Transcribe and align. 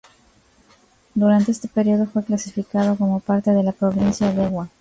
Durante 1.13 1.51
este 1.51 1.67
periodo, 1.67 2.07
fue 2.07 2.25
clasificado 2.25 2.95
como 2.95 3.19
parte 3.19 3.51
de 3.51 3.61
la 3.61 3.71
provincia 3.71 4.31
Dewa. 4.33 4.67